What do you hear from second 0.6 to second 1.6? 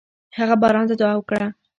باران ته دعا وکړه.